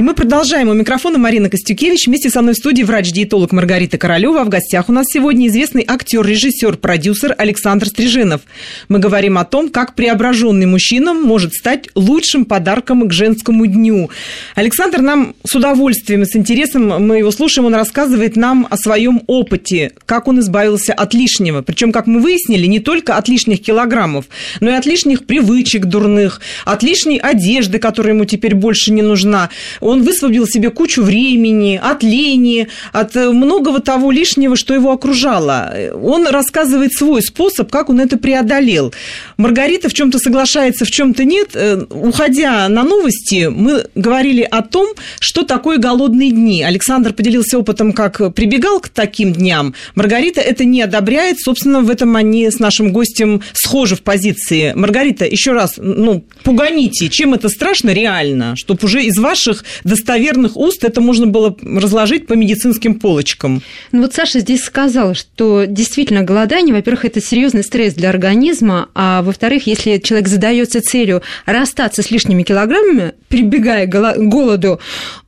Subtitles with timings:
[0.00, 0.70] И мы продолжаем.
[0.70, 2.06] У микрофона Марина Костюкевич.
[2.06, 4.42] Вместе со мной в студии врач-диетолог Маргарита Королева.
[4.44, 8.40] В гостях у нас сегодня известный актер, режиссер, продюсер Александр Стрижинов.
[8.88, 14.08] Мы говорим о том, как преображенный мужчина может стать лучшим подарком к женскому дню.
[14.54, 19.20] Александр нам с удовольствием и с интересом, мы его слушаем, он рассказывает нам о своем
[19.26, 21.60] опыте, как он избавился от лишнего.
[21.60, 24.24] Причем, как мы выяснили, не только от лишних килограммов,
[24.60, 29.50] но и от лишних привычек дурных, от лишней одежды, которая ему теперь больше не нужна
[29.90, 35.74] он высвободил себе кучу времени, от лени, от э, многого того лишнего, что его окружало.
[36.02, 38.92] Он рассказывает свой способ, как он это преодолел.
[39.36, 41.50] Маргарита в чем-то соглашается, в чем-то нет.
[41.54, 44.88] Э, уходя на новости, мы говорили о том,
[45.20, 46.62] что такое голодные дни.
[46.62, 49.74] Александр поделился опытом, как прибегал к таким дням.
[49.94, 51.40] Маргарита это не одобряет.
[51.40, 54.72] Собственно, в этом они с нашим гостем схожи в позиции.
[54.74, 60.84] Маргарита, еще раз, ну, пуганите, чем это страшно реально, чтобы уже из ваших достоверных уст
[60.84, 63.62] это можно было разложить по медицинским полочкам.
[63.92, 69.22] Ну вот Саша здесь сказал, что действительно голодание, во-первых, это серьезный стресс для организма, а
[69.22, 74.80] во-вторых, если человек задается целью расстаться с лишними килограммами, прибегая к голоду,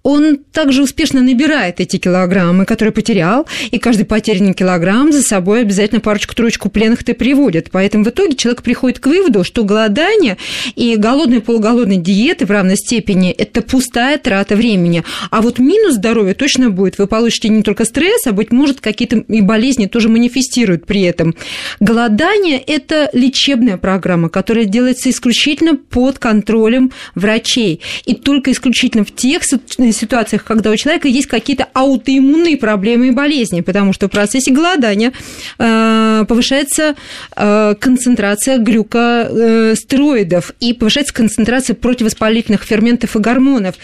[0.02, 6.00] он также успешно набирает эти килограммы, которые потерял, и каждый потерянный килограмм за собой обязательно
[6.00, 7.70] парочку-троечку пленных-то приводит.
[7.70, 10.38] Поэтому в итоге человек приходит к выводу, что голодание
[10.74, 15.04] и голодные полуголодные диеты в равной степени– это пустая трата времени.
[15.30, 16.98] А вот минус здоровья точно будет.
[16.98, 21.34] Вы получите не только стресс, а, быть может, какие-то и болезни тоже манифестируют при этом.
[21.80, 27.80] Голодание– это лечебная программа, которая делается исключительно под контролем врачей.
[28.04, 33.60] И только исключительно в тех ситуациях, когда у человека есть какие-то аутоиммунные проблемы и болезни,
[33.60, 35.12] потому что в процессе голодания
[35.58, 36.94] э, повышается
[37.36, 43.74] э, концентрация глюкостероидов и повышается концентрация противовоспалительных ферментов и гормонов.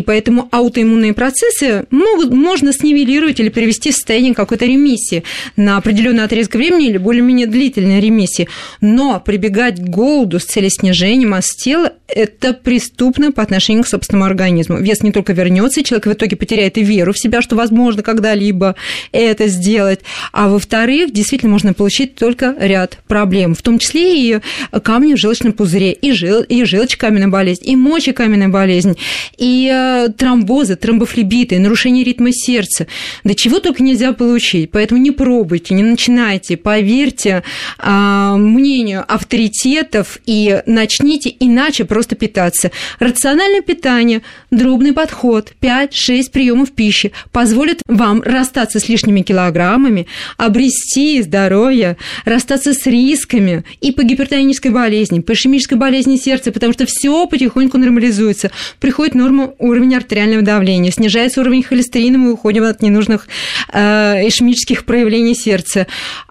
[0.00, 5.24] Поэтому аутоиммунные процессы могут, можно снивелировать или перевести в состояние какой-то ремиссии
[5.56, 8.48] на определенный отрезок времени или более-менее длительной ремиссии.
[8.80, 14.24] Но прибегать к голоду с целью снижения массы тела– это преступно по отношению к собственному
[14.24, 14.78] организму.
[14.78, 18.02] Вес не только вернется и человек в итоге потеряет и веру в себя, что возможно
[18.02, 18.76] когда-либо
[19.12, 20.00] это сделать.
[20.32, 24.40] А во-вторых, действительно можно получить только ряд проблем, в том числе и
[24.82, 28.96] камни в желчном пузыре, и, жел, и желчекаменная болезнь, и мочекаменная болезнь,
[29.36, 29.68] и
[30.16, 32.86] тромбозы, тромбофлебиты, нарушение ритма сердца.
[33.24, 34.70] Да чего только нельзя получить.
[34.70, 37.42] Поэтому не пробуйте, не начинайте, поверьте
[37.78, 42.70] а, мнению авторитетов и начните иначе просто питаться.
[42.98, 50.06] Рациональное питание, дробный подход, 5-6 приемов пищи позволит вам расстаться с лишними килограммами,
[50.36, 56.86] обрести здоровье, расстаться с рисками и по гипертонической болезни, по ишемической болезни сердца, потому что
[56.86, 58.50] все потихоньку нормализуется.
[58.80, 63.28] Приходит норма уровень артериального давления, снижается уровень холестерина, мы уходим от ненужных
[63.72, 65.86] э, ишемических проявлений сердца.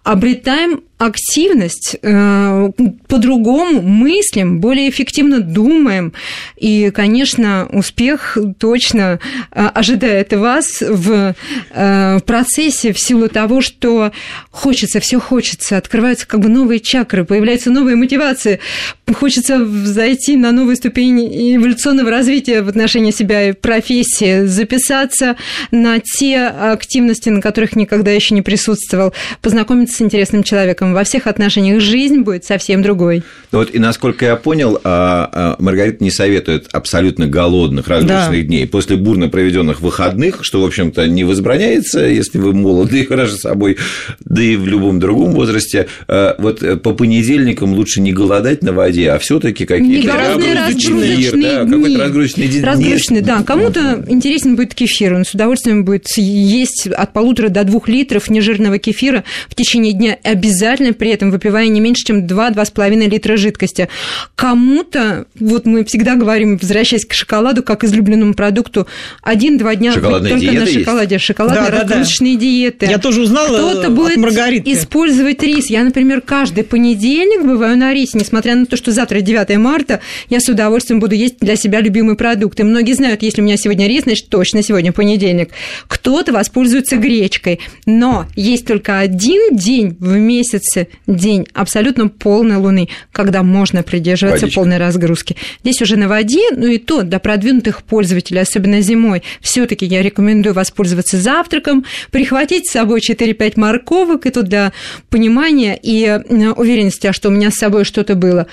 [0.07, 2.69] Обретаем активность, э,
[3.07, 6.13] по-другому мыслим, более эффективно думаем.
[6.56, 9.19] И, конечно, успех точно
[9.51, 11.35] э, ожидает вас в
[11.69, 14.12] э, процессе в силу того, что
[14.50, 18.59] хочется, все хочется, открываются как бы новые чакры, появляются новые мотивации,
[19.13, 21.19] хочется зайти на новую ступень
[21.57, 25.35] эволюционного развития в отношении себя и профессии, записаться
[25.69, 29.13] на те активности, на которых никогда еще не присутствовал,
[29.44, 33.24] познакомиться с интересным человеком, во всех отношениях жизнь будет совсем другой.
[33.52, 38.41] Ну вот, и насколько я понял, а, а, Маргарита не советует абсолютно голодных различных да.
[38.41, 43.38] дней после бурно проведенных выходных, что, в общем-то, не возбраняется, если вы молоды и хороши
[43.38, 43.78] собой,
[44.19, 45.88] да и в любом другом возрасте.
[46.08, 51.31] А, вот э, по понедельникам лучше не голодать на воде, а все таки какие-то разгрузочные
[51.31, 51.41] дни.
[51.41, 52.64] Да, какой-то разгрузочный день.
[52.64, 53.44] Разгрузочный, да.
[53.44, 58.78] Кому-то интересен будет кефир, он с удовольствием будет есть от полутора до двух литров нежирного
[58.78, 63.89] кефира в течение дня обязательно при этом выпивая не меньше, чем 2-2,5 литра жидкости.
[64.35, 68.87] Кому-то, вот мы всегда говорим, возвращаясь к шоколаду, как излюбленному продукту,
[69.22, 71.16] один-два дня Шоколадные только на шоколаде.
[71.16, 71.25] Есть?
[71.25, 72.45] Шоколадные да, разгрузочные да, да.
[72.45, 72.85] диеты.
[72.87, 74.72] Я тоже узнала Кто-то будет Маргариты.
[74.73, 75.69] использовать рис.
[75.69, 80.40] Я, например, каждый понедельник бываю на рисе, несмотря на то, что завтра 9 марта, я
[80.40, 82.59] с удовольствием буду есть для себя любимый продукт.
[82.59, 85.49] И многие знают, если у меня сегодня рис, значит, точно сегодня понедельник.
[85.87, 87.59] Кто-то воспользуется гречкой.
[87.85, 94.46] Но есть только один день в месяц месяце день абсолютно полной луны, когда можно придерживаться
[94.46, 94.59] Водичка.
[94.59, 95.35] полной разгрузки.
[95.64, 100.53] Здесь уже на воде, ну и то для продвинутых пользователей, особенно зимой, все-таки я рекомендую
[100.53, 104.72] воспользоваться завтраком, прихватить с собой 4-5 морковок, и тут для
[105.09, 106.20] понимания и
[106.56, 108.47] уверенности, что у меня с собой что-то было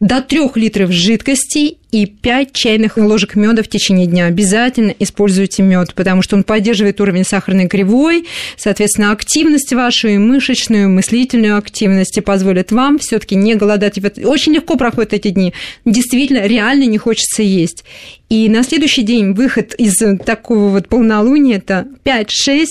[0.00, 4.26] до 3 литров жидкости и 5 чайных ложек меда в течение дня.
[4.26, 8.26] Обязательно используйте мед, потому что он поддерживает уровень сахарной кривой,
[8.56, 13.98] соответственно, активность вашу и мышечную, мыслительную активность и позволит вам все таки не голодать.
[14.24, 15.54] Очень легко проходят эти дни.
[15.84, 17.84] Действительно, реально не хочется есть.
[18.28, 22.66] И на следующий день выход из такого вот полнолуния– это 5-6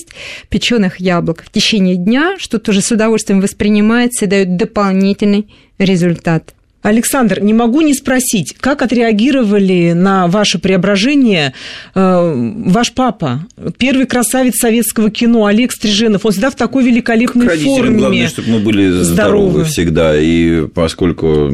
[0.50, 6.55] печеных яблок в течение дня, что тоже с удовольствием воспринимается и дает дополнительный результат.
[6.86, 11.52] Александр, не могу не спросить, как отреагировали на ваше преображение
[11.96, 13.44] э, ваш папа,
[13.76, 16.24] первый красавец советского кино Олег Стриженов.
[16.24, 17.98] Он всегда в такой великолепной К форме.
[17.98, 20.16] главное, чтобы мы были здоровы, здоровы всегда.
[20.16, 21.50] И поскольку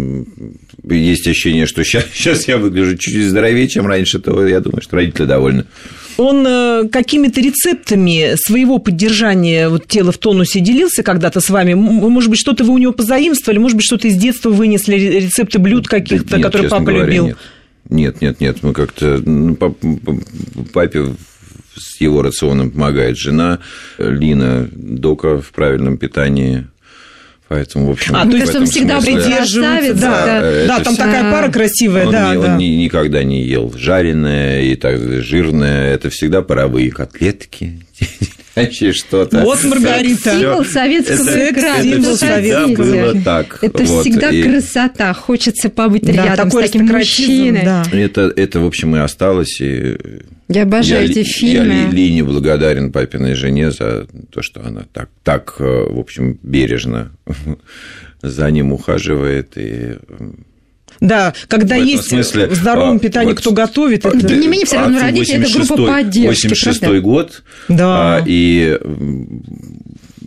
[0.84, 4.96] есть ощущение, что сейчас, сейчас я выгляжу чуть-чуть здоровее, чем раньше, то я думаю, что
[4.96, 5.64] родители довольны
[6.16, 11.74] он э, какими-то рецептами своего поддержания вот, тела в тонусе делился когда-то с вами?
[11.74, 15.88] Может быть, что-то вы у него позаимствовали, может быть, что-то из детства вынесли, рецепты блюд
[15.88, 17.26] каких-то, нет, которые папа говоря, любил?
[17.26, 17.38] Нет.
[17.90, 19.56] Нет, нет, нет, мы как-то ну,
[20.72, 21.14] папе
[21.76, 23.58] с его рационом помогает жена
[23.98, 26.66] Лина Дока в правильном питании.
[27.52, 29.20] Поэтому, в общем, а, то есть он всегда смысле...
[29.20, 29.94] придерживается.
[29.94, 32.52] Да, да, да там такая пара красивая, он, да, не, да.
[32.52, 35.92] Он не, никогда не ел жареное и так жирное.
[35.92, 37.84] Это всегда паровые котлетки,
[38.54, 39.42] вообще что-то.
[39.42, 40.38] Вот Маргарита.
[40.38, 41.88] Символ советского это, экрана.
[41.88, 43.58] Это всегда было так.
[43.62, 44.02] Это вот.
[44.02, 44.42] всегда и...
[44.42, 45.12] красота.
[45.14, 47.62] Хочется побыть да, рядом с таким мужчиной.
[47.64, 47.84] Да.
[47.92, 49.60] Это, это, в общем, и осталось.
[49.60, 49.96] И
[50.48, 51.74] я обожаю я, эти фильмы.
[51.74, 57.12] Я Лине благодарен папиной жене за то, что она так, так в общем, бережно
[58.22, 59.96] за ним ухаживает и
[61.00, 64.04] да, когда есть смысле, в здоровом а, питании вот, кто готовит.
[64.04, 64.26] Это...
[64.26, 66.48] Тем не менее, все равно родители– это группа поддержки.
[66.48, 68.16] 86 год, да.
[68.16, 68.78] а, и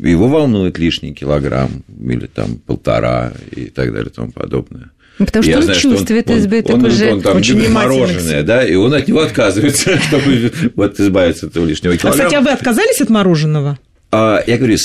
[0.01, 4.91] его волнует лишний килограмм или там полтора и так далее и тому подобное.
[5.17, 7.07] Потому что я он знаю, чувствует что он, избыток он, уже.
[7.07, 11.45] Он, он там очень любит мороженое, да, и он от него отказывается, чтобы вот избавиться
[11.45, 12.23] от этого лишнего килограмма.
[12.23, 13.79] А, кстати, а вы отказались от мороженого?
[14.17, 14.77] А, я говорю,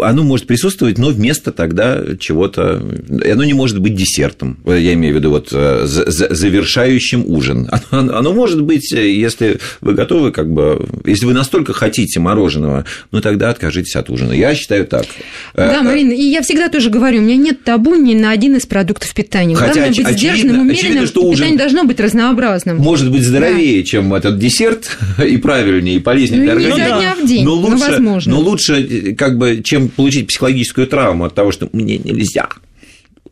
[0.00, 2.82] оно может присутствовать, но вместо тогда чего-то...
[3.24, 4.58] Оно не может быть десертом.
[4.66, 7.70] Я имею в виду вот э, завершающим ужин.
[7.90, 10.86] Оно, оно может быть, если вы готовы, как бы...
[11.06, 14.32] Если вы настолько хотите мороженого, ну тогда откажитесь от ужина.
[14.32, 15.06] Я считаю так.
[15.54, 18.56] Да, э, Марина, и я всегда тоже говорю, у меня нет табу ни на один
[18.56, 19.54] из продуктов питания.
[19.54, 22.76] Хотя Главное быть очевидно, сдержанным, умеренным, очевидно, что ужин питание должно быть разнообразным.
[22.76, 23.86] Может быть здоровее, да.
[23.86, 26.84] чем этот десерт, и правильнее, и полезнее ну, для организма.
[26.84, 28.32] Не дня в день, но лучше, но возможно.
[28.32, 32.48] Но лучше, как бы, чем получить психологическую травму от того, что мне нельзя.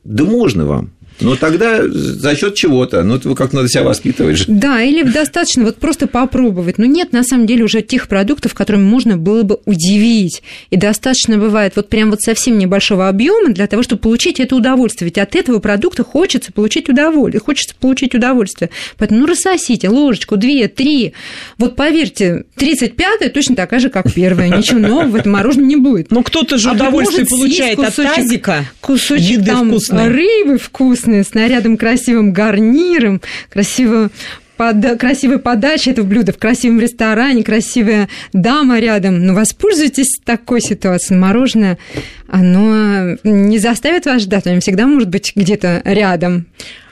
[0.05, 0.91] Да можно вам.
[1.21, 4.45] Но тогда за счет чего-то, ну, это как надо себя воспитывать же.
[4.49, 6.79] Да, или достаточно вот просто попробовать.
[6.79, 10.43] Но нет, на самом деле, уже тех продуктов, которыми можно было бы удивить.
[10.71, 15.07] И достаточно бывает вот прям вот совсем небольшого объема для того, чтобы получить это удовольствие.
[15.07, 17.41] Ведь от этого продукта хочется получить удовольствие.
[17.41, 18.71] Хочется получить удовольствие.
[18.97, 21.15] Поэтому, ну, рассосите ложечку, две, три.
[21.59, 24.49] Вот поверьте, 35-я точно такая же, как первая.
[24.49, 26.11] Ничего нового в этом мороженом не будет.
[26.11, 28.65] Но кто-то же а удовольствие получает кусочек, от тазика.
[28.81, 30.09] Кусочек там вкусной.
[30.09, 33.21] рыбы вкусной с нарядом красивым гарниром,
[33.51, 34.11] красиво
[34.59, 39.25] под, красивой подачей этого блюда в красивом ресторане, красивая дама рядом.
[39.25, 41.19] Ну, воспользуйтесь такой ситуацией.
[41.19, 41.79] Мороженое,
[42.27, 46.47] оно не заставит вас ждать, оно всегда может быть где-то рядом.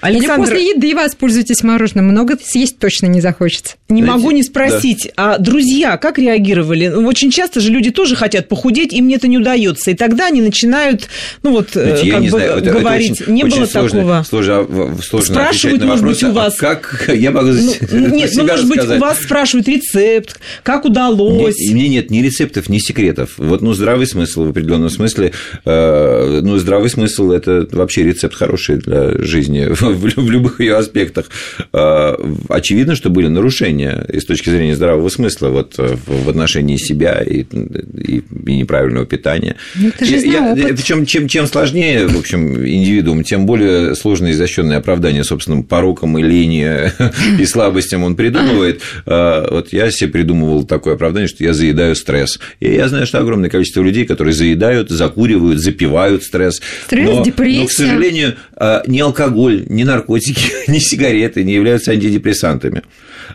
[0.07, 0.45] Александр...
[0.45, 2.07] Или после еды воспользуйтесь мороженым.
[2.07, 3.75] Много съесть точно не захочется.
[3.89, 5.35] Не Знаете, могу не спросить, да.
[5.35, 6.89] а друзья как реагировали?
[6.89, 9.91] Ну, очень часто же люди тоже хотят похудеть, им это не удается.
[9.91, 11.09] И тогда они начинают,
[11.43, 13.11] ну вот, Знаете, как бы знаю, это, говорить.
[13.13, 14.23] Это очень, не очень было сложно, такого.
[14.29, 16.63] Сложно, сложно Спрашивают, на может вопрос, быть, у вас.
[16.63, 21.59] А как я могу ну, Нет, ну, может быть, у вас спрашивают рецепт, как удалось.
[21.59, 23.35] Нет, мне нет ни рецептов, ни секретов.
[23.39, 25.33] Вот, ну, здравый смысл в определенном смысле.
[25.65, 31.31] Э, ну, здравый смысл– это вообще рецепт хороший для жизни в любых ее аспектах.
[31.73, 37.43] Очевидно, что были нарушения и с точки зрения здравого смысла вот в отношении себя и,
[37.43, 39.57] и, и неправильного питания.
[39.75, 45.25] Ну, это я, Причем чем, чем сложнее, в общем, индивидуум, тем более сложно изощренное оправдание
[45.25, 46.93] собственным порокам и лени
[47.41, 48.83] и слабостям он придумывает.
[49.07, 52.39] Вот я себе придумывал такое оправдание, что я заедаю стресс.
[52.61, 56.61] И я знаю, что огромное количество людей, которые заедают, закуривают, запивают стресс.
[56.87, 57.61] Стресс, но, депрессия.
[57.61, 58.37] Но, к сожалению,
[58.87, 62.83] ни алкоголь, ни наркотики, ни сигареты не являются антидепрессантами.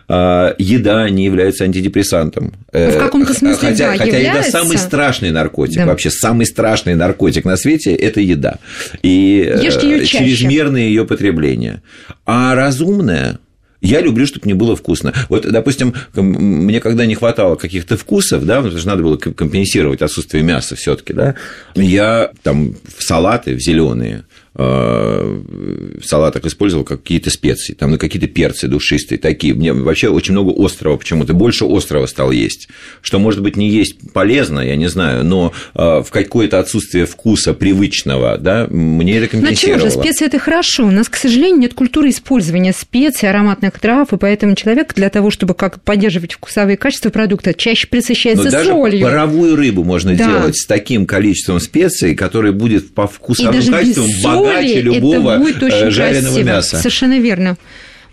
[0.08, 2.54] Еда не является антидепрессантом.
[2.72, 4.48] В каком-то смысле, хотя, да, хотя является.
[4.48, 5.76] еда самый страшный наркотик.
[5.76, 5.86] Да.
[5.86, 8.58] Вообще самый страшный наркотик на свете– это еда.
[9.02, 10.18] И Ешьте чаще.
[10.24, 11.82] чрезмерное ее потребление.
[12.26, 13.38] А разумное
[13.82, 15.12] я люблю, чтобы мне было вкусно.
[15.28, 20.42] Вот, допустим, мне когда не хватало каких-то вкусов, да, потому что надо было компенсировать отсутствие
[20.42, 21.34] мяса все таки да,
[21.74, 24.24] я там в салаты, в зеленые
[24.54, 29.54] в салатах использовал какие-то специи, там, ну, какие-то перцы душистые такие.
[29.54, 32.68] Мне вообще очень много острого почему-то, больше острого стал есть,
[33.00, 38.36] что, может быть, не есть полезно, я не знаю, но в какое-то отсутствие вкуса привычного,
[38.36, 39.86] да, мне это компенсировало.
[39.86, 40.84] Ну, же, специи– это хорошо.
[40.84, 45.30] У нас, к сожалению, нет культуры использования специй, ароматных трав, и поэтому человек для того,
[45.30, 49.02] чтобы как поддерживать вкусовые качества продукта, чаще присыщается но даже солью.
[49.02, 50.26] паровую рыбу можно да.
[50.26, 56.46] делать с таким количеством специй, которое будет по вкусовым качествам богаче любого очень жареного красиво.
[56.46, 56.76] мяса.
[56.76, 57.56] Совершенно верно.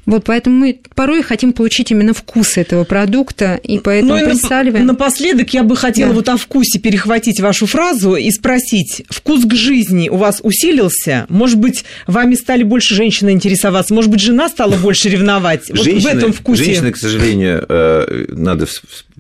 [0.10, 4.88] Вот поэтому мы порой хотим получить именно вкус этого продукта, и поэтому ну, и присаливаем.
[4.88, 6.16] Напоследок я бы хотела да.
[6.16, 11.28] вот о вкусе перехватить вашу фразу и спросить, вкус к жизни у вас усилился?
[11.30, 13.94] Может быть, вами стали больше женщины интересоваться?
[13.94, 15.68] Может быть, жена стала больше ревновать?
[15.68, 16.64] Женщины, вот в этом вкусе.
[16.64, 18.66] Женщины, к сожалению, э, надо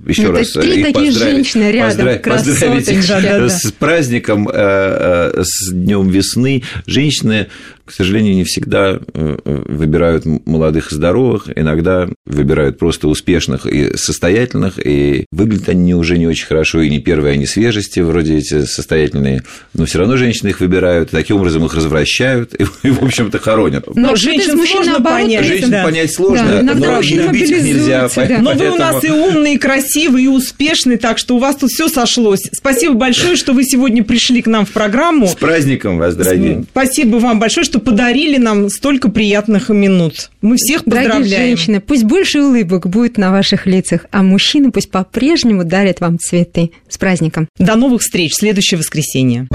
[0.07, 4.47] еще ну, раз три их такие женщины рядом, поздравить, поздравить их да, да, с праздником,
[4.47, 6.63] э, э, с Днем весны.
[6.85, 7.47] Женщины
[7.89, 14.75] к сожалению, не всегда э, выбирают молодых и здоровых, иногда выбирают просто успешных и состоятельных,
[14.77, 19.41] и выглядят они уже не очень хорошо, и не первые они свежести, вроде эти состоятельные,
[19.73, 23.39] но все равно женщины их выбирают, и таким образом их развращают, и, и в общем-то,
[23.39, 23.87] хоронят.
[23.87, 25.45] Но, но женщин сложно понять.
[25.47, 25.83] Женщин да.
[25.83, 28.07] понять сложно, да, но и любить их нельзя.
[28.15, 28.37] Да.
[28.39, 29.57] Но вы у нас и умный, и
[29.89, 32.41] красивый, и успешный, так что у вас тут все сошлось.
[32.51, 35.27] Спасибо большое, что вы сегодня пришли к нам в программу.
[35.27, 36.63] С праздником вас, дорогие.
[36.71, 40.29] Спасибо вам большое, что подарили нам столько приятных минут.
[40.41, 41.23] Мы всех поздравляем.
[41.23, 46.19] Дорогие женщины, пусть больше улыбок будет на ваших лицах, а мужчины пусть по-прежнему дарят вам
[46.19, 46.71] цветы.
[46.87, 47.47] С праздником.
[47.57, 49.47] До новых встреч в следующее воскресенье.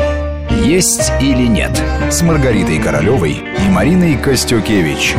[0.65, 1.71] Есть или нет
[2.11, 5.15] с Маргаритой Королевой и Мариной Костюкевич.